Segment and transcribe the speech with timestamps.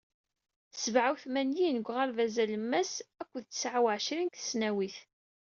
[0.81, 4.97] Sebεa u tmanyin deg uɣerbaz alemmas akked tesεa u εecrin deg tesnawit.